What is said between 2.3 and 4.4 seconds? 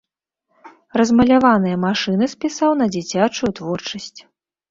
спісаў на дзіцячую творчасць.